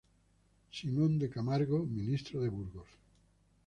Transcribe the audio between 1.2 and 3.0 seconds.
Camargo, Ministro de Burgos.